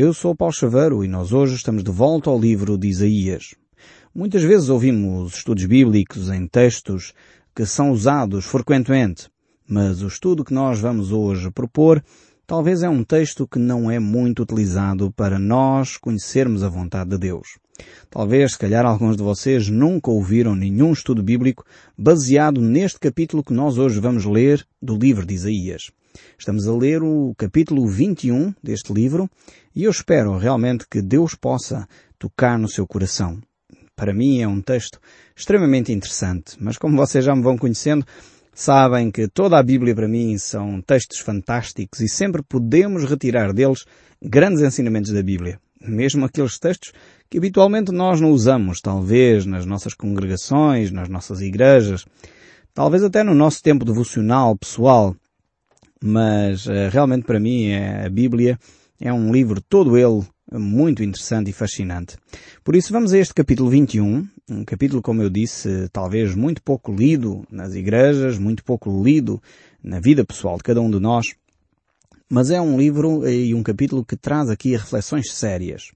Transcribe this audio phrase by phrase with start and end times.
[0.00, 3.56] Eu sou Paulo Chaveiro e nós hoje estamos de volta ao livro de Isaías.
[4.14, 7.12] Muitas vezes ouvimos estudos bíblicos em textos
[7.52, 9.28] que são usados frequentemente,
[9.68, 12.00] mas o estudo que nós vamos hoje propor
[12.46, 17.18] talvez é um texto que não é muito utilizado para nós conhecermos a vontade de
[17.18, 17.58] Deus.
[18.08, 21.64] Talvez, se calhar, alguns de vocês nunca ouviram nenhum estudo bíblico
[21.98, 25.90] baseado neste capítulo que nós hoje vamos ler do livro de Isaías.
[26.38, 29.28] Estamos a ler o capítulo 21 deste livro
[29.78, 31.88] e eu espero realmente que Deus possa
[32.18, 33.38] tocar no seu coração.
[33.94, 34.98] Para mim é um texto
[35.36, 38.04] extremamente interessante, mas como vocês já me vão conhecendo,
[38.52, 43.84] sabem que toda a Bíblia para mim são textos fantásticos e sempre podemos retirar deles
[44.20, 45.60] grandes ensinamentos da Bíblia.
[45.80, 46.92] Mesmo aqueles textos
[47.30, 52.04] que habitualmente nós não usamos, talvez nas nossas congregações, nas nossas igrejas,
[52.74, 55.14] talvez até no nosso tempo devocional pessoal,
[56.02, 58.58] mas uh, realmente para mim é, a Bíblia
[59.00, 62.16] é um livro todo ele muito interessante e fascinante.
[62.64, 66.92] Por isso vamos a este capítulo 21, um capítulo, como eu disse, talvez muito pouco
[66.92, 69.40] lido nas igrejas, muito pouco lido
[69.82, 71.34] na vida pessoal de cada um de nós,
[72.30, 75.92] mas é um livro e um capítulo que traz aqui reflexões sérias.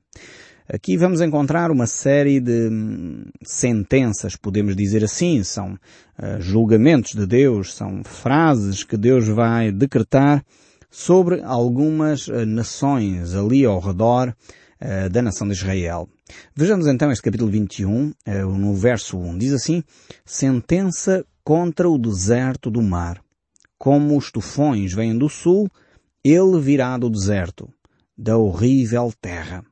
[0.69, 7.27] Aqui vamos encontrar uma série de hum, sentenças, podemos dizer assim, são uh, julgamentos de
[7.27, 10.45] Deus, são frases que Deus vai decretar
[10.93, 16.07] sobre algumas uh, nações ali ao redor uh, da nação de Israel.
[16.55, 18.13] Vejamos então este capítulo 21,
[18.59, 19.37] no verso 1.
[19.39, 19.83] Diz assim,
[20.25, 23.21] sentença contra o deserto do mar.
[23.77, 25.69] Como os tufões vêm do sul,
[26.25, 27.69] ele virá do deserto,
[28.17, 29.65] da horrível terra.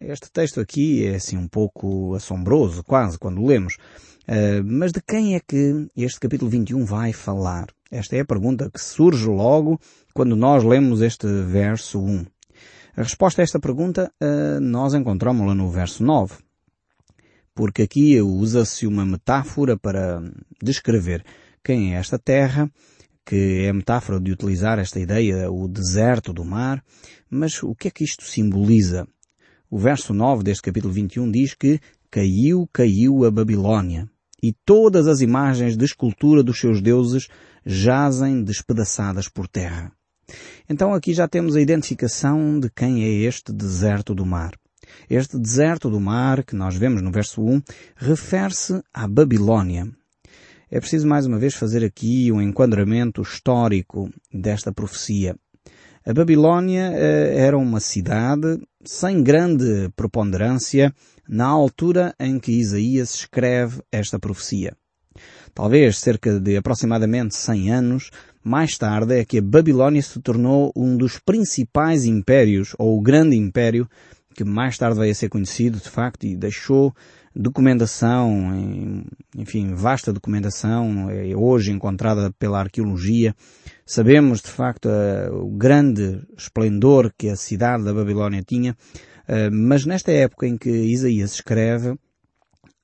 [0.00, 3.76] Este texto aqui é assim um pouco assombroso, quase, quando lemos.
[4.26, 7.66] Uh, mas de quem é que este capítulo 21 vai falar?
[7.90, 9.80] Esta é a pergunta que surge logo
[10.14, 12.24] quando nós lemos este verso 1.
[12.96, 16.36] A resposta a esta pergunta uh, nós encontramos-la no verso 9.
[17.52, 20.22] Porque aqui usa-se uma metáfora para
[20.62, 21.24] descrever
[21.64, 22.70] quem é esta terra,
[23.26, 26.84] que é a metáfora de utilizar esta ideia, o deserto do mar,
[27.28, 29.04] mas o que é que isto simboliza?
[29.68, 34.08] O verso 9 deste capítulo 21 diz que caiu, caiu a Babilônia,
[34.42, 37.28] e todas as imagens de escultura dos seus deuses
[37.64, 39.92] jazem despedaçadas por terra.
[40.68, 44.52] Então aqui já temos a identificação de quem é este deserto do mar.
[45.08, 47.62] Este deserto do mar, que nós vemos no verso 1,
[47.96, 49.88] refere-se à Babilônia.
[50.70, 55.36] É preciso mais uma vez fazer aqui um enquadramento histórico desta profecia.
[56.06, 60.94] A Babilônia eh, era uma cidade sem grande preponderância
[61.28, 64.76] na altura em que Isaías escreve esta profecia.
[65.54, 68.10] Talvez cerca de aproximadamente 100 anos
[68.42, 73.36] mais tarde é que a Babilônia se tornou um dos principais impérios, ou o grande
[73.36, 73.88] império,
[74.34, 76.94] que mais tarde veio a ser conhecido, de facto, e deixou
[77.34, 79.04] documentação,
[79.36, 83.34] enfim, vasta documentação, é hoje encontrada pela arqueologia.
[83.84, 84.88] Sabemos, de facto,
[85.32, 88.76] o grande esplendor que a cidade da Babilónia tinha,
[89.52, 91.94] mas nesta época em que Isaías escreve,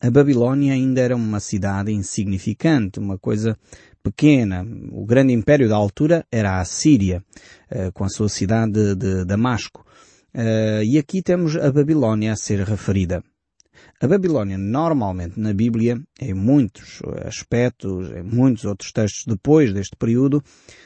[0.01, 3.57] a Babilónia ainda era uma cidade insignificante, uma coisa
[4.03, 4.67] pequena.
[4.93, 7.25] O grande império da altura era a Síria,
[7.95, 9.85] com a sua cidade de Damasco.
[10.85, 13.23] E aqui temos a Babilónia a ser referida.
[13.99, 20.43] A Babilónia, normalmente na Bíblia, em muitos aspectos, em muitos outros textos depois deste período,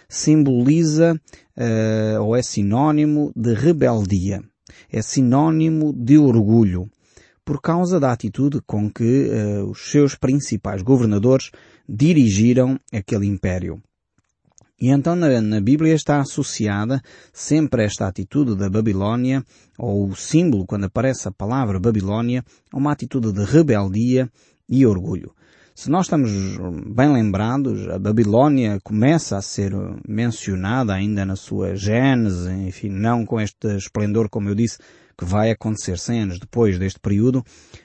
[0.09, 4.41] simboliza uh, ou é sinónimo de rebeldia.
[4.89, 6.89] É sinónimo de orgulho,
[7.51, 11.51] por causa da atitude com que uh, os seus principais governadores
[11.89, 13.83] dirigiram aquele império.
[14.81, 17.03] E então na, na, Bíblia está associada
[17.33, 19.45] sempre esta atitude da Babilónia,
[19.77, 24.31] ou o símbolo quando aparece a palavra Babilónia, a uma atitude de rebeldia
[24.69, 25.35] e orgulho.
[25.75, 26.31] Se nós estamos
[26.95, 29.73] bem lembrados, a Babilónia começa a ser
[30.07, 34.79] mencionada ainda na sua gênese, enfim, não com este esplendor, como eu disse,
[35.21, 37.45] que vai acontecer 100 anos depois deste período,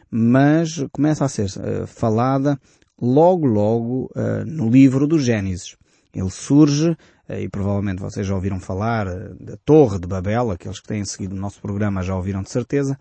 [0.10, 2.58] mas começa a ser uh, falada
[3.00, 5.76] logo, logo uh, no livro do Gênesis.
[6.14, 6.96] Ele surge,
[7.28, 9.06] eh, e provavelmente vocês já ouviram falar
[9.38, 12.98] da Torre de Babel, aqueles que têm seguido o nosso programa já ouviram de certeza,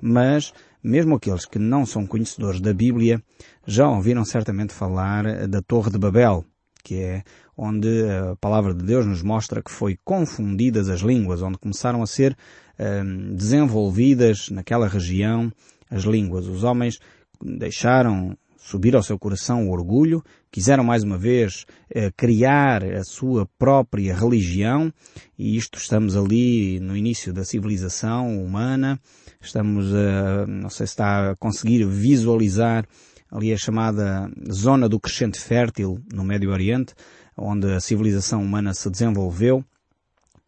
[0.00, 0.50] mas
[0.82, 3.22] mesmo aqueles que não são conhecedores da Bíblia
[3.66, 6.42] já ouviram certamente falar da Torre de Babel,
[6.82, 7.22] que é
[7.54, 12.06] onde a palavra de Deus nos mostra que foi confundidas as línguas, onde começaram a
[12.06, 12.34] ser
[12.78, 15.52] um, desenvolvidas naquela região
[15.90, 16.46] as línguas.
[16.46, 16.98] Os homens
[17.42, 23.46] deixaram subir ao seu coração o orgulho, quiseram mais uma vez eh, criar a sua
[23.58, 24.90] própria religião,
[25.38, 28.98] e isto estamos ali no início da civilização humana,
[29.38, 32.86] estamos, a, não sei se está a conseguir visualizar
[33.30, 36.94] ali a chamada zona do crescente fértil no Médio Oriente,
[37.36, 39.62] onde a civilização humana se desenvolveu,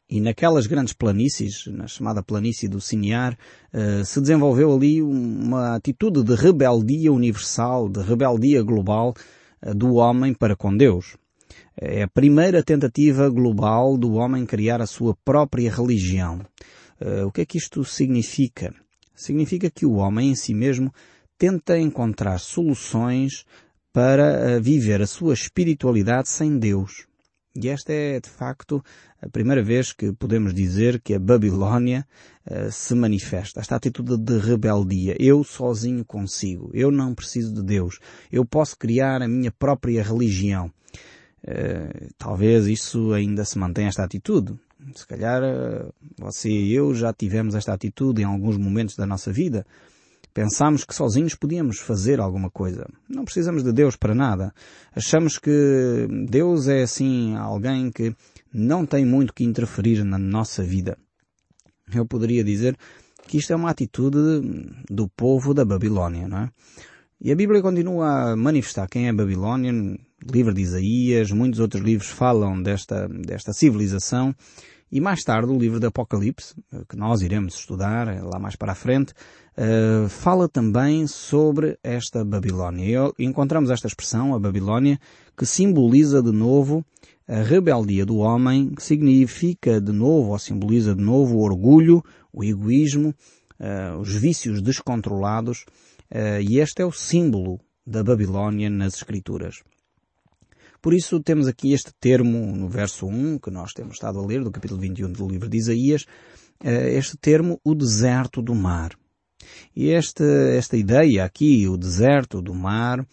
[0.09, 3.37] e naquelas grandes planícies, na chamada planície do Siniar,
[3.75, 9.15] uh, se desenvolveu ali uma atitude de rebeldia universal, de rebeldia global
[9.63, 11.17] uh, do homem para com Deus.
[11.77, 16.41] É a primeira tentativa global do homem criar a sua própria religião.
[17.01, 18.73] Uh, o que é que isto significa?
[19.15, 20.93] Significa que o homem em si mesmo
[21.37, 23.45] tenta encontrar soluções
[23.93, 27.06] para viver a sua espiritualidade sem Deus.
[27.57, 28.85] E esta é, de facto,
[29.21, 32.07] a primeira vez que podemos dizer que a Babilónia
[32.51, 33.61] uh, se manifesta.
[33.61, 35.17] Esta atitude de rebeldia.
[35.19, 36.71] Eu sozinho consigo.
[36.75, 37.99] Eu não preciso de Deus.
[38.31, 40.71] Eu posso criar a minha própria religião.
[41.43, 44.55] Uh, talvez isso ainda se mantenha esta atitude.
[44.95, 49.33] Se calhar uh, você e eu já tivemos esta atitude em alguns momentos da nossa
[49.33, 49.67] vida.
[50.37, 52.87] Pensámos que sozinhos podíamos fazer alguma coisa.
[53.09, 54.53] Não precisamos de Deus para nada.
[54.95, 58.15] Achamos que Deus é assim alguém que
[58.53, 60.99] não tem muito que interferir na nossa vida.
[61.91, 62.77] Eu poderia dizer
[63.27, 64.19] que isto é uma atitude
[64.91, 66.51] do povo da Babilónia, não é?
[67.19, 69.73] E a Bíblia continua a manifestar quem é a Babilónia,
[70.31, 74.35] livro de Isaías, muitos outros livros falam desta, desta civilização
[74.91, 76.55] e mais tarde o livro do Apocalipse,
[76.89, 79.13] que nós iremos estudar lá mais para a frente,
[79.57, 83.11] uh, fala também sobre esta Babilónia.
[83.19, 84.99] E encontramos esta expressão, a Babilónia,
[85.37, 86.85] que simboliza de novo
[87.29, 92.45] a rebeldia do homem, que significa de novo, ou simboliza de novo o orgulho, o
[92.45, 93.15] egoísmo,
[93.59, 95.65] uh, os vícios descontrolados,
[96.13, 99.63] uh, e este é o símbolo da Babilónia nas Escrituras.
[100.81, 104.45] Por isso temos aqui este termo no verso 1, que nós temos estado a ler,
[104.45, 106.05] do capítulo 21 do livro de Isaías,
[106.63, 108.93] eh, este termo, o deserto do mar.
[109.75, 113.07] E esta, esta ideia aqui, o deserto do mar,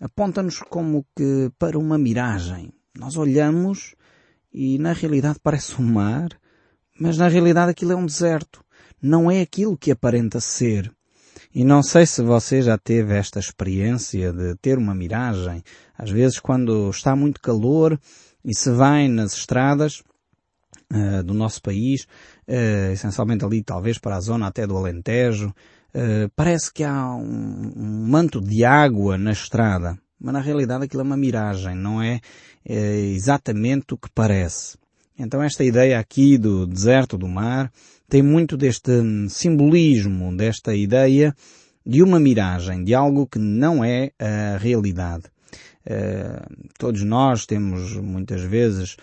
[0.00, 2.72] aponta-nos como que para uma miragem.
[2.96, 3.94] Nós olhamos
[4.52, 6.28] e na realidade parece um mar,
[6.98, 8.64] mas na realidade aquilo é um deserto.
[9.00, 10.92] Não é aquilo que aparenta ser.
[11.54, 15.62] E não sei se você já teve esta experiência de ter uma miragem.
[15.96, 17.98] Às vezes quando está muito calor
[18.44, 20.02] e se vai nas estradas
[20.92, 22.06] uh, do nosso país,
[22.48, 27.72] uh, essencialmente ali talvez para a zona até do Alentejo, uh, parece que há um,
[27.76, 29.98] um, manto de água na estrada.
[30.20, 32.20] Mas na realidade aquilo é uma miragem, não é
[32.66, 34.76] exatamente o que parece.
[35.16, 37.70] Então esta ideia aqui do deserto do mar
[38.08, 38.90] tem muito deste
[39.28, 41.32] simbolismo, desta ideia
[41.86, 45.24] de uma miragem, de algo que não é a realidade.
[45.86, 48.96] Uh, todos nós temos muitas vezes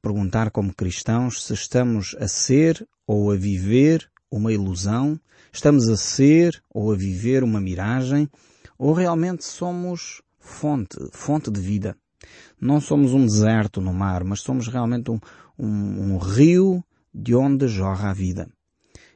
[0.00, 5.18] perguntar como cristãos se estamos a ser ou a viver uma ilusão,
[5.52, 8.28] estamos a ser ou a viver uma miragem,
[8.78, 11.96] ou realmente somos fonte, fonte de vida.
[12.60, 15.20] Não somos um deserto no mar, mas somos realmente um,
[15.58, 16.84] um, um rio
[17.14, 18.48] de onde jorra a vida.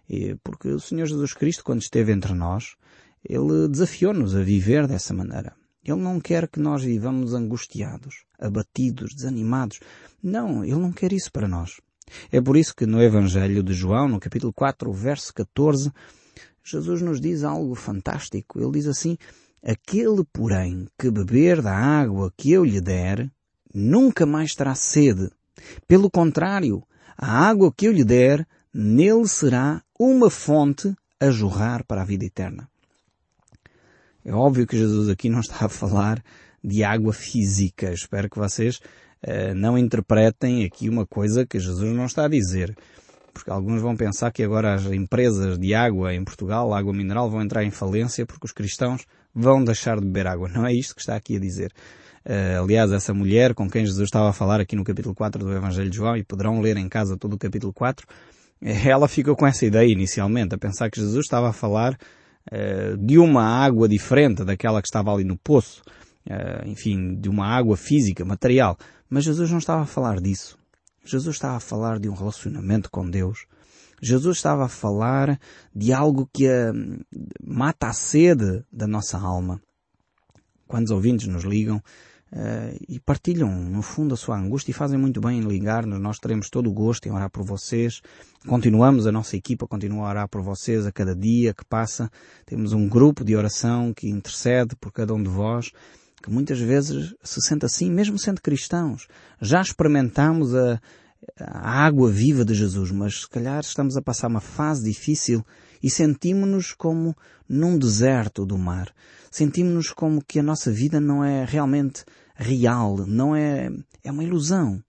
[0.09, 2.77] E porque o Senhor Jesus Cristo, quando esteve entre nós,
[3.29, 5.55] Ele desafiou-nos a viver dessa maneira.
[5.85, 9.81] Ele não quer que nós vivamos angustiados, abatidos, desanimados.
[10.23, 11.81] Não, Ele não quer isso para nós.
[12.31, 15.91] É por isso que no Evangelho de João, no capítulo 4, verso 14,
[16.65, 18.61] Jesus nos diz algo fantástico.
[18.61, 19.17] Ele diz assim,
[19.65, 23.31] Aquele, porém, que beber da água que eu lhe der,
[23.73, 25.31] nunca mais terá sede.
[25.87, 26.83] Pelo contrário,
[27.17, 32.25] a água que eu lhe der, nele será uma fonte a jorrar para a vida
[32.25, 32.69] eterna.
[34.25, 36.23] É óbvio que Jesus aqui não está a falar
[36.63, 37.93] de água física.
[37.93, 38.77] Espero que vocês
[39.27, 42.77] uh, não interpretem aqui uma coisa que Jesus não está a dizer.
[43.33, 47.43] Porque alguns vão pensar que agora as empresas de água em Portugal, água mineral, vão
[47.43, 50.49] entrar em falência porque os cristãos vão deixar de beber água.
[50.49, 51.73] Não é isto que está aqui a dizer.
[52.25, 55.53] Uh, aliás, essa mulher com quem Jesus estava a falar aqui no capítulo 4 do
[55.53, 58.07] Evangelho de João, e poderão ler em casa todo o capítulo 4,
[58.87, 61.99] ela ficou com essa ideia inicialmente, a pensar que Jesus estava a falar
[62.99, 65.83] de uma água diferente daquela que estava ali no poço,
[66.29, 68.77] uh, enfim, de uma água física, material.
[69.09, 70.59] Mas Jesus não estava a falar disso.
[71.05, 73.47] Jesus estava a falar de um relacionamento com Deus.
[74.01, 75.39] Jesus estava a falar
[75.75, 76.49] de algo que
[77.45, 79.61] mata a sede da nossa alma.
[80.67, 81.83] Quantos ouvintes nos ligam
[82.33, 86.01] uh, e partilham, no fundo, a sua angústia e fazem muito bem em ligar-nos.
[86.01, 88.01] Nós teremos todo o gosto em orar por vocês.
[88.47, 92.11] Continuamos, a nossa equipa continua a orar por vocês a cada dia que passa.
[92.47, 95.71] Temos um grupo de oração que intercede por cada um de vós,
[96.23, 99.07] que muitas vezes se sente assim, mesmo sendo cristãos.
[99.41, 100.81] Já experimentamos a,
[101.39, 105.45] a água viva de Jesus, mas se calhar estamos a passar uma fase difícil
[105.83, 107.17] e sentimos-nos como
[107.49, 108.93] num deserto do mar.
[109.31, 112.05] Sentimos-nos como que a nossa vida não é realmente
[112.43, 113.71] real, não é,
[114.05, 114.83] é uma ilusão.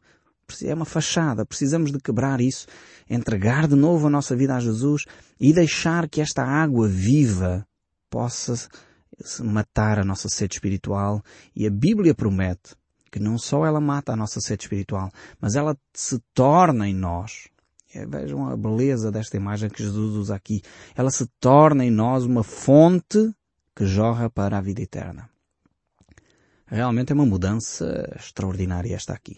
[0.63, 1.45] É uma fachada.
[1.45, 2.67] Precisamos de quebrar isso,
[3.09, 5.05] entregar de novo a nossa vida a Jesus
[5.39, 7.65] e deixar que esta água viva
[8.09, 8.53] possa
[9.39, 11.23] matar a nossa sede espiritual.
[11.55, 12.75] E a Bíblia promete
[13.09, 17.47] que não só ela mata a nossa sede espiritual, mas ela se torna em nós
[17.93, 20.61] é, vejam a beleza desta imagem que Jesus usa aqui.
[20.95, 23.33] Ela se torna em nós uma fonte
[23.75, 25.29] que jorra para a vida eterna.
[26.65, 29.35] Realmente é uma mudança extraordinária esta aqui.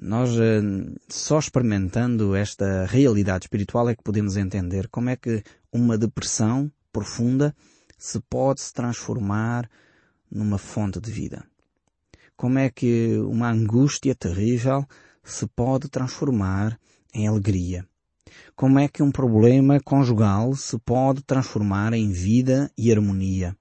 [0.00, 0.62] Nós eh,
[1.08, 7.54] só experimentando esta realidade espiritual é que podemos entender como é que uma depressão profunda
[7.98, 9.68] se pode se transformar
[10.30, 11.44] numa fonte de vida.
[12.36, 14.86] Como é que uma angústia terrível
[15.22, 16.78] se pode transformar
[17.14, 17.86] em alegria.
[18.56, 23.56] Como é que um problema conjugal se pode transformar em vida e harmonia?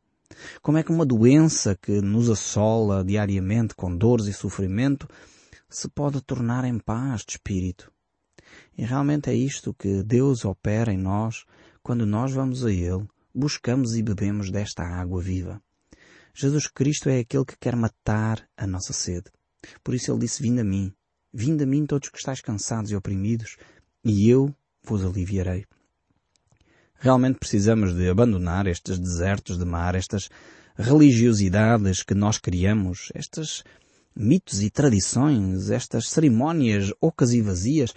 [0.61, 5.07] Como é que uma doença que nos assola diariamente com dores e sofrimento
[5.69, 7.91] se pode tornar em paz de espírito?
[8.77, 11.45] E realmente é isto que Deus opera em nós
[11.81, 15.61] quando nós vamos a Ele, buscamos e bebemos desta água viva.
[16.33, 19.31] Jesus Cristo é aquele que quer matar a nossa sede.
[19.83, 20.93] Por isso Ele disse, vinde a mim,
[21.33, 23.55] Vinde a mim todos que estáis cansados e oprimidos,
[24.03, 25.65] e eu vos aliviarei.
[27.03, 30.29] Realmente precisamos de abandonar estes desertos de mar, estas
[30.77, 33.63] religiosidades que nós criamos, estes
[34.15, 37.91] mitos e tradições, estas cerimónias ocas e vazias,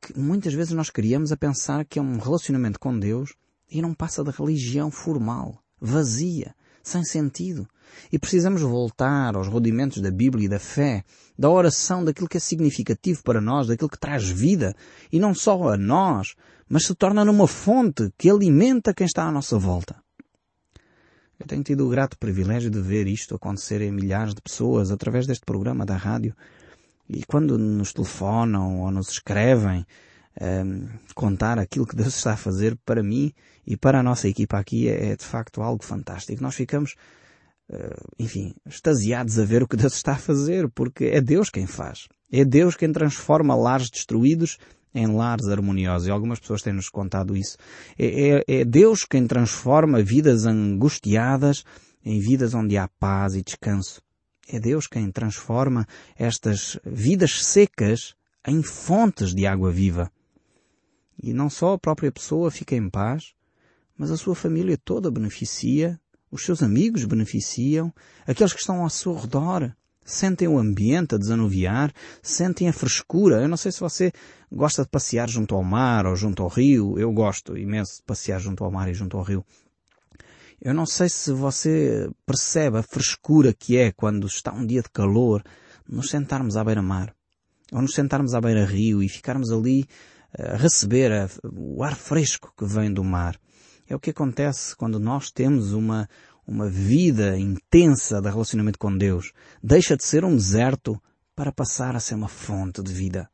[0.00, 3.34] que muitas vezes nós criamos a pensar que é um relacionamento com Deus
[3.70, 7.68] e não passa da religião formal, vazia, sem sentido.
[8.10, 11.04] E precisamos voltar aos rudimentos da Bíblia e da fé,
[11.38, 14.74] da oração, daquilo que é significativo para nós, daquilo que traz vida,
[15.12, 16.34] e não só a nós,
[16.70, 19.96] mas se torna numa fonte que alimenta quem está à nossa volta.
[21.38, 25.26] Eu tenho tido o grato privilégio de ver isto acontecer em milhares de pessoas através
[25.26, 26.34] deste programa da rádio.
[27.08, 29.84] E quando nos telefonam ou nos escrevem,
[30.40, 33.32] um, ehm, contar aquilo que Deus está a fazer para mim
[33.66, 36.40] e para a nossa equipa aqui é, é de facto algo fantástico.
[36.40, 36.94] Nós ficamos
[37.72, 41.66] eh, enfim, extasiados a ver o que Deus está a fazer, porque é Deus quem
[41.66, 42.08] faz.
[42.30, 44.58] É Deus quem transforma lares destruídos
[44.94, 46.08] em lares harmoniosos.
[46.08, 47.56] E algumas pessoas têm-nos contado isso.
[47.98, 51.64] É, é, é, Deus quem transforma vidas angustiadas
[52.04, 54.02] em vidas onde há paz e descanso.
[54.48, 58.14] É Deus quem transforma estas vidas secas
[58.46, 60.10] em fontes de água viva.
[61.22, 63.34] E não só a própria pessoa fica em paz,
[63.96, 67.92] mas a sua família toda beneficia os seus amigos beneficiam,
[68.26, 71.92] aqueles que estão ao seu redor sentem o ambiente a desanuviar,
[72.22, 73.40] sentem a frescura.
[73.40, 74.12] Eu não sei se você
[74.50, 76.98] gosta de passear junto ao mar ou junto ao rio.
[76.98, 79.44] Eu gosto imenso de passear junto ao mar e junto ao rio.
[80.60, 84.90] Eu não sei se você percebe a frescura que é quando está um dia de
[84.90, 85.42] calor
[85.88, 87.14] nos sentarmos à beira-mar
[87.72, 89.86] ou nos sentarmos à beira-rio e ficarmos ali
[90.38, 93.38] a receber o ar fresco que vem do mar.
[93.88, 96.08] É o que acontece quando nós temos uma,
[96.46, 99.32] uma vida intensa de relacionamento com Deus.
[99.62, 101.00] Deixa de ser um deserto
[101.34, 103.28] para passar a ser uma fonte de vida.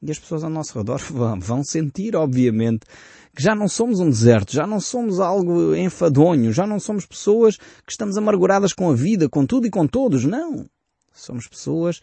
[0.00, 1.00] E as pessoas ao nosso redor
[1.40, 2.86] vão sentir, obviamente,
[3.34, 7.56] que já não somos um deserto, já não somos algo enfadonho, já não somos pessoas
[7.56, 10.24] que estamos amarguradas com a vida, com tudo e com todos.
[10.24, 10.66] Não.
[11.12, 12.00] Somos pessoas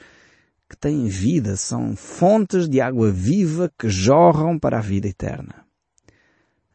[0.70, 5.66] que têm vida, são fontes de água viva que jorram para a vida eterna.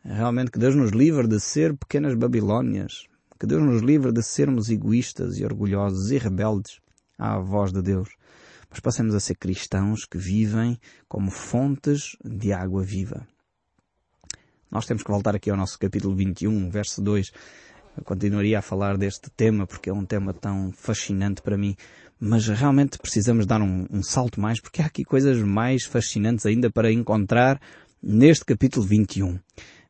[0.02, 3.09] Realmente que Deus nos livre de ser pequenas Babilónias.
[3.40, 6.78] Que Deus nos livre de sermos egoístas e orgulhosos e rebeldes
[7.18, 8.10] à voz de Deus.
[8.68, 10.78] Mas passemos a ser cristãos que vivem
[11.08, 13.26] como fontes de água viva.
[14.70, 17.32] Nós temos que voltar aqui ao nosso capítulo 21, verso 2.
[17.96, 21.74] Eu continuaria a falar deste tema porque é um tema tão fascinante para mim.
[22.20, 26.70] Mas realmente precisamos dar um, um salto mais porque há aqui coisas mais fascinantes ainda
[26.70, 27.58] para encontrar
[28.02, 29.38] neste capítulo 21.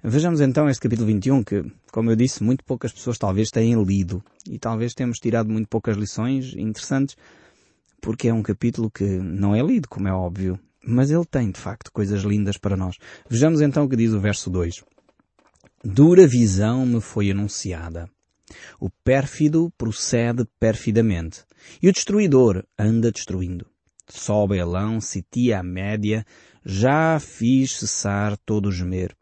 [0.02, 4.24] Vejamos então este capítulo 21 que, como eu disse, muito poucas pessoas talvez tenham lido
[4.48, 7.18] e talvez temos tirado muito poucas lições interessantes
[8.00, 11.60] porque é um capítulo que não é lido, como é óbvio, mas ele tem de
[11.60, 12.96] facto coisas lindas para nós.
[13.28, 14.82] Vejamos então o que diz o verso 2.
[15.84, 18.08] Dura visão me foi anunciada.
[18.80, 21.44] O pérfido procede perfidamente.
[21.82, 23.66] E o destruidor anda destruindo.
[24.08, 26.24] Sobe Elão, sitia a média,
[26.64, 29.14] já fiz cessar todo o gemer.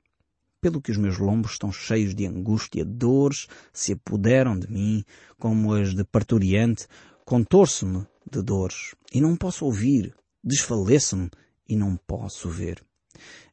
[0.60, 5.04] Pelo que os meus lombos estão cheios de angústia, dores se apoderam de mim,
[5.38, 6.86] como as de parturiente,
[7.24, 11.30] contorço-me de dores, e não posso ouvir, desfaleço-me
[11.68, 12.82] e não posso ver.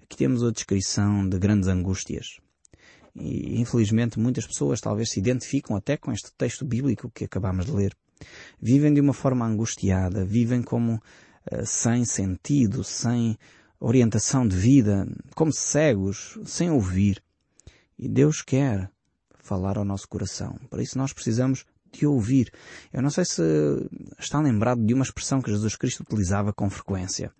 [0.02, 2.40] Aqui temos a descrição de grandes angústias.
[3.16, 7.72] E infelizmente muitas pessoas talvez se identificam até com este texto bíblico que acabamos de
[7.72, 7.96] ler.
[8.62, 13.38] Vivem de uma forma angustiada, vivem como uh, sem sentido, sem
[13.86, 17.22] orientação de vida, como cegos, sem ouvir.
[18.00, 18.90] E Deus quer
[19.38, 20.60] falar ao nosso coração.
[20.72, 22.52] Para isso nós precisamos de ouvir.
[22.92, 23.44] Eu não sei se
[24.18, 27.32] está lembrado de uma expressão que Jesus Cristo utilizava com frequência.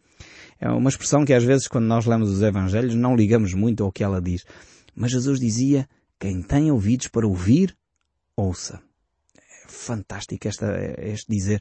[0.60, 3.92] É uma expressão que às vezes quando nós lemos os Evangelhos não ligamos muito ao
[3.92, 4.46] que ela diz.
[4.96, 7.76] Mas Jesus dizia, quem tem ouvidos para ouvir,
[8.38, 8.80] ouça.
[9.36, 10.68] É fantástico esta,
[11.00, 11.60] este dizer.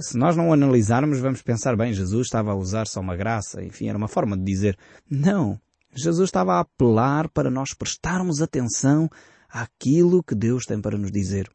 [0.00, 3.88] Se nós não analisarmos, vamos pensar, bem, Jesus estava a usar só uma graça, enfim,
[3.88, 4.78] era uma forma de dizer.
[5.08, 5.60] Não.
[5.94, 9.10] Jesus estava a apelar para nós prestarmos atenção
[9.50, 11.50] àquilo que Deus tem para nos dizer.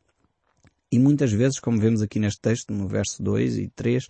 [0.92, 4.08] E muitas vezes, como vemos aqui neste texto, no verso 2 e 3,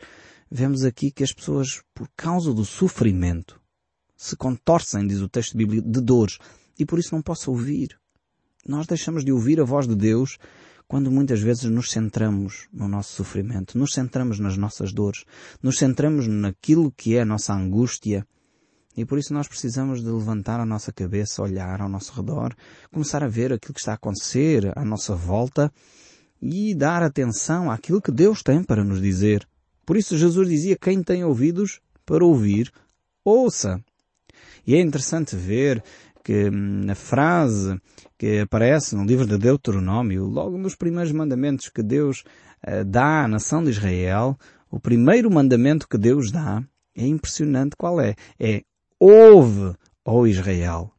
[0.51, 3.61] vemos aqui que as pessoas, por causa do sofrimento,
[4.17, 6.37] se contorcem, diz o texto bíblico, de dores,
[6.77, 7.97] e por isso não posso ouvir.
[8.67, 10.37] Nós deixamos de ouvir a voz de Deus
[10.87, 15.25] quando muitas vezes nos centramos no nosso sofrimento, nos centramos nas nossas dores,
[15.61, 18.25] nos centramos naquilo que é a nossa angústia.
[18.95, 22.55] E por isso nós precisamos de levantar a nossa cabeça, olhar ao nosso redor,
[22.91, 25.71] começar a ver aquilo que está a acontecer à nossa volta
[26.41, 29.47] e dar atenção àquilo que Deus tem para nos dizer.
[29.85, 32.71] Por isso Jesus dizia, quem tem ouvidos para ouvir,
[33.23, 33.79] ouça.
[34.65, 35.83] E é interessante ver
[36.27, 37.79] que na frase
[38.17, 42.25] que aparece no livro de Deuteronômio, logo nos primeiros mandamentos que Deus
[42.67, 44.37] uh, dá à nação de Israel,
[44.69, 46.61] o primeiro mandamento que Deus dá
[46.93, 48.13] é impressionante qual é?
[48.37, 48.63] É
[48.99, 50.91] ouve, ó Israel.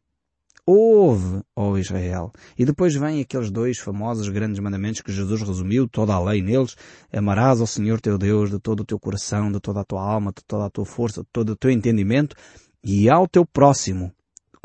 [0.64, 2.32] Ouve, ó Israel.
[2.58, 6.75] E depois vem aqueles dois famosos grandes mandamentos que Jesus resumiu toda a lei neles.
[7.12, 10.32] Amarás ao Senhor teu Deus de todo o teu coração, de toda a tua alma,
[10.35, 12.35] de toda a tua força, de todo o teu entendimento
[12.82, 14.11] e ao teu próximo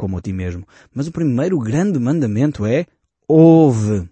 [0.03, 0.67] como a ti mesmo.
[0.93, 2.85] Mas o primeiro grande mandamento é
[3.25, 4.09] ouve.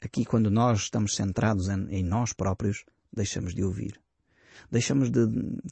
[0.00, 4.00] Aqui, quando nós estamos centrados em, em nós próprios, deixamos de ouvir.
[4.68, 5.28] Deixamos de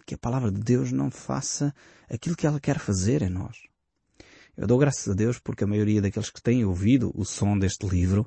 [0.06, 1.74] que a palavra de Deus não faça
[2.08, 3.56] aquilo que ela quer fazer em nós.
[4.56, 7.88] Eu dou graças a Deus porque a maioria daqueles que têm ouvido o som deste
[7.88, 8.24] livro,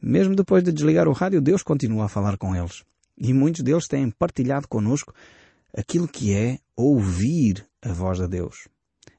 [0.00, 2.84] mesmo depois de desligar o rádio, Deus continua a falar com eles.
[3.18, 5.12] E muitos deles têm partilhado connosco
[5.76, 8.68] aquilo que é ouvir a voz de Deus.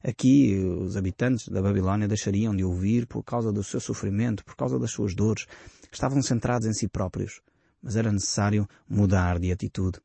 [0.03, 4.77] Aqui os habitantes da Babilónia deixariam de ouvir por causa do seu sofrimento, por causa
[4.79, 5.45] das suas dores.
[5.91, 7.41] Estavam centrados em si próprios.
[7.81, 9.99] Mas era necessário mudar de atitude.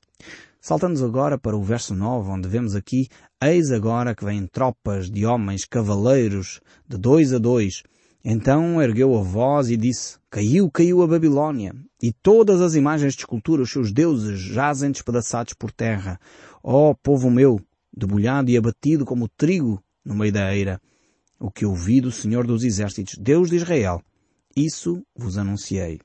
[0.61, 3.09] Saltamos agora para o verso 9, onde vemos aqui,
[3.43, 7.83] eis agora que vêm tropas de homens cavaleiros, de dois a dois.
[8.23, 13.21] Então ergueu a voz e disse, caiu, caiu a Babilónia, e todas as imagens de
[13.21, 16.21] escultura, os seus deuses, jazem despedaçados por terra.
[16.63, 17.59] Ó povo meu,
[18.01, 20.81] debulhado e abatido como trigo no meio da eira.
[21.39, 24.03] O que ouvi do Senhor dos Exércitos, Deus de Israel,
[24.57, 26.01] isso vos anunciei.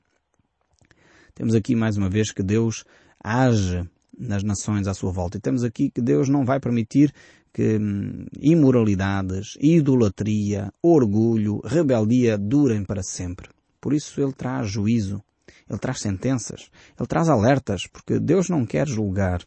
[1.34, 2.84] Temos aqui mais uma vez que Deus
[3.22, 5.36] age nas nações à sua volta.
[5.36, 7.12] E temos aqui que Deus não vai permitir
[7.52, 13.48] que hum, imoralidades, idolatria, orgulho, rebeldia durem para sempre.
[13.80, 15.22] Por isso ele traz juízo,
[15.68, 19.42] ele traz sentenças, ele traz alertas, porque Deus não quer julgar.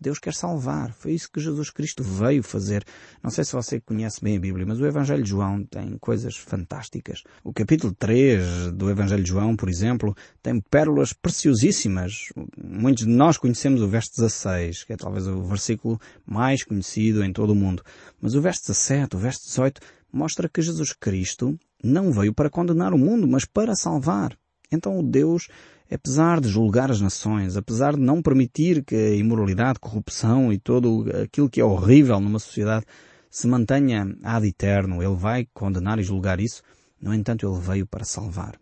[0.00, 0.92] Deus quer salvar.
[0.92, 2.84] Foi isso que Jesus Cristo veio fazer.
[3.22, 6.36] Não sei se você conhece bem a Bíblia, mas o Evangelho de João tem coisas
[6.36, 7.22] fantásticas.
[7.44, 12.32] O capítulo 3 do Evangelho de João, por exemplo, tem pérolas preciosíssimas.
[12.56, 17.32] Muitos de nós conhecemos o verso 16, que é talvez o versículo mais conhecido em
[17.32, 17.82] todo o mundo.
[18.20, 19.80] Mas o verso 17, o verso 18,
[20.12, 24.36] mostra que Jesus Cristo não veio para condenar o mundo, mas para salvar.
[24.70, 25.48] Então o Deus
[25.90, 31.06] apesar de julgar as nações, apesar de não permitir que a imoralidade, corrupção e todo
[31.22, 32.86] aquilo que é horrível numa sociedade
[33.30, 36.62] se mantenha ad eterno, ele vai condenar e julgar isso,
[37.00, 38.58] no entanto ele veio para salvar.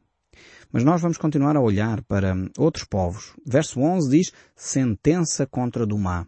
[0.71, 3.33] Mas nós vamos continuar a olhar para outros povos.
[3.47, 6.27] Verso 11 diz, sentença contra Dumá.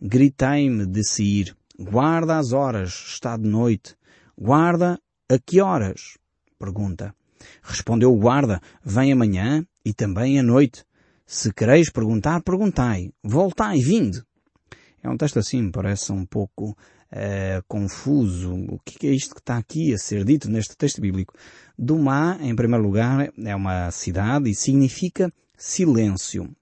[0.00, 1.56] Gritai-me de Seir.
[1.78, 3.96] Guarda as horas, está de noite.
[4.36, 6.18] Guarda a que horas?
[6.58, 7.14] Pergunta.
[7.62, 10.84] Respondeu o guarda, vem amanhã e também à noite.
[11.26, 13.10] Se quereis perguntar, perguntai.
[13.22, 14.22] Voltai, vinde.
[15.02, 18.54] É um texto assim, parece um pouco uh, confuso.
[18.68, 21.32] O que é isto que está aqui a ser dito neste texto bíblico?
[21.78, 26.54] Dumá, em primeiro lugar, é uma cidade e significa silêncio.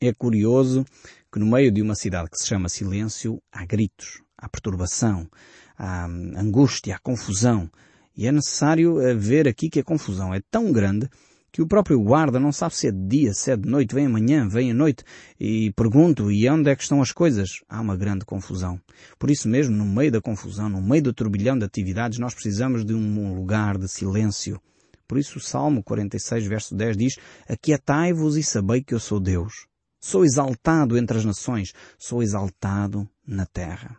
[0.00, 0.86] É curioso
[1.30, 5.28] que no meio de uma cidade que se chama silêncio há gritos, há perturbação,
[5.76, 7.70] há angústia, há confusão.
[8.16, 11.08] E é necessário eh, ver aqui que a confusão é tão grande
[11.50, 14.06] que o próprio guarda não sabe se é de dia, se é de noite, vem
[14.06, 15.02] amanhã, vem à noite,
[15.40, 17.62] e pergunto, e onde é que estão as coisas?
[17.68, 18.80] Há uma grande confusão.
[19.18, 22.84] Por isso mesmo, no meio da confusão, no meio do turbilhão de atividades, nós precisamos
[22.84, 24.60] de um lugar de silêncio.
[25.06, 27.16] Por isso o Salmo 46, verso 10 diz,
[27.48, 29.66] Aquietai-vos e sabei que eu sou Deus.
[30.00, 33.96] Sou exaltado entre as nações, sou exaltado na terra.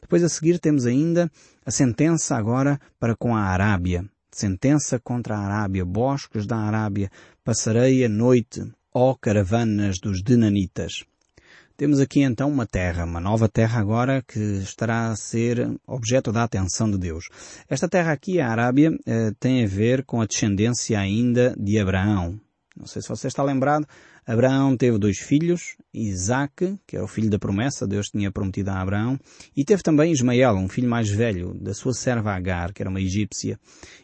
[0.00, 1.30] Depois a seguir temos ainda
[1.64, 4.04] a sentença agora para com a Arábia.
[4.32, 7.10] Sentença contra a Arábia, bosques da Arábia,
[7.44, 8.62] passarei a noite,
[8.94, 11.04] ó caravanas dos Denanitas.
[11.76, 16.44] Temos aqui então uma terra, uma nova terra agora que estará a ser objeto da
[16.44, 17.24] atenção de Deus.
[17.68, 22.38] Esta terra aqui, a Arábia, eh, tem a ver com a descendência ainda de Abraão.
[22.80, 23.86] Não sei se você está lembrado,
[24.26, 28.80] Abraão teve dois filhos, Isaac, que é o filho da promessa, Deus tinha prometido a
[28.80, 29.20] Abraão,
[29.54, 33.00] e teve também Ismael, um filho mais velho, da sua serva Agar, que era uma
[33.00, 33.60] egípcia,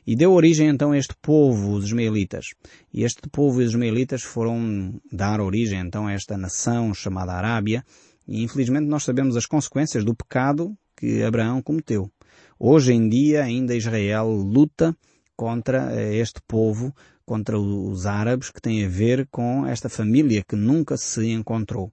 [0.07, 2.49] e deu origem então a este povo, os ismaelitas.
[2.93, 7.83] E este povo, os ismaelitas, foram dar origem então a esta nação chamada Arábia,
[8.29, 12.11] e infelizmente nós sabemos as consequências do pecado que Abraão cometeu.
[12.59, 14.95] Hoje em dia ainda Israel luta
[15.35, 16.95] contra eh, este povo
[17.27, 21.93] contra os árabes que tem a ver com esta família que nunca se encontrou.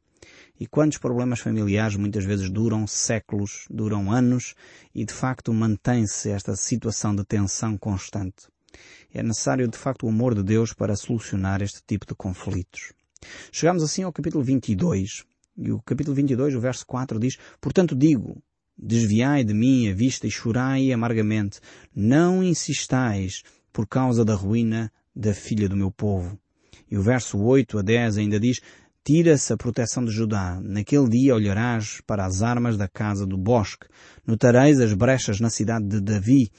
[0.60, 4.54] E quantos problemas familiares muitas vezes duram séculos, duram anos
[4.94, 8.48] e de facto mantém-se esta situação de tensão constante.
[9.12, 12.94] É necessário de facto o amor de Deus para solucionar este tipo de conflitos.
[13.52, 15.26] Chegamos assim ao capítulo 22.
[15.58, 18.42] E o capítulo 22, o verso 4 diz, Portanto digo,
[18.78, 21.60] desviai de mim a vista e chorai amargamente.
[21.96, 26.38] Não insistais por causa da ruína da filha do meu povo.
[26.90, 28.62] E o verso 8 a 10 ainda diz,
[29.06, 30.62] Tira-se a proteção de Judá.
[30.64, 33.86] Naquele dia olharás para as armas da casa do bosque.
[34.26, 36.50] Notareis as brechas na cidade de Davi.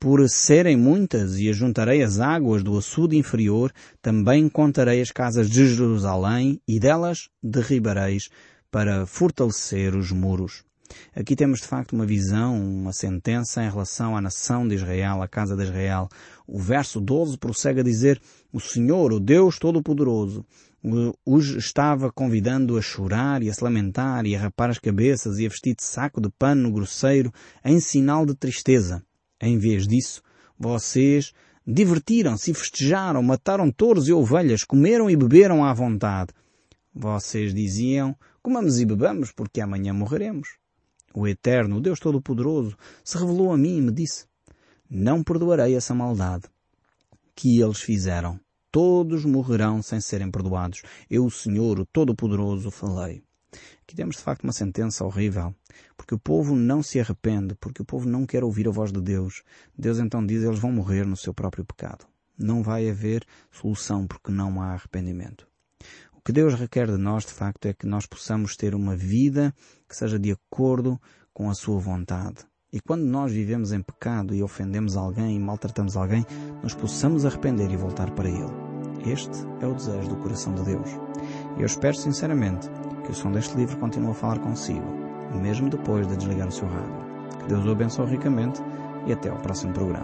[0.00, 5.66] Por serem muitas e ajuntarei as águas do açude inferior, também contarei as casas de
[5.66, 8.30] Jerusalém e delas derribareis
[8.70, 10.64] para fortalecer os muros.
[11.14, 15.28] Aqui temos de facto uma visão, uma sentença em relação à nação de Israel, à
[15.28, 16.08] casa de Israel.
[16.46, 18.20] O verso 12 prossegue a dizer,
[18.52, 20.44] o Senhor, o Deus Todo-Poderoso,
[21.24, 25.46] os estava convidando a chorar e a se lamentar e a rapar as cabeças e
[25.46, 27.32] a vestir de saco de pano grosseiro
[27.64, 29.02] em sinal de tristeza.
[29.40, 30.22] Em vez disso,
[30.58, 31.32] vocês
[31.66, 36.32] divertiram-se e festejaram, mataram touros e ovelhas, comeram e beberam à vontade.
[36.92, 40.61] Vocês diziam, comamos e bebamos porque amanhã morreremos
[41.14, 44.26] o Eterno, o Deus Todo-Poderoso, se revelou a mim e me disse,
[44.88, 46.44] não perdoarei essa maldade
[47.34, 48.38] que eles fizeram.
[48.70, 50.82] Todos morrerão sem serem perdoados.
[51.10, 53.22] Eu, o Senhor, o Todo-Poderoso, falei.
[53.82, 55.54] Aqui temos de facto uma sentença horrível,
[55.96, 59.00] porque o povo não se arrepende, porque o povo não quer ouvir a voz de
[59.00, 59.42] Deus.
[59.76, 62.06] Deus então diz eles vão morrer no seu próprio pecado.
[62.38, 65.46] Não vai haver solução porque não há arrependimento.
[66.22, 69.52] O que Deus requer de nós, de facto, é que nós possamos ter uma vida
[69.88, 70.96] que seja de acordo
[71.34, 72.46] com a sua vontade.
[72.72, 76.24] E quando nós vivemos em pecado e ofendemos alguém e maltratamos alguém,
[76.62, 78.52] nós possamos arrepender e voltar para Ele.
[79.04, 80.90] Este é o desejo do coração de Deus.
[81.58, 82.70] E eu espero sinceramente
[83.04, 84.86] que o som deste livro continue a falar consigo,
[85.42, 87.02] mesmo depois de desligar o seu rádio.
[87.40, 88.62] Que Deus o abençoe ricamente
[89.08, 89.98] e até ao próximo programa.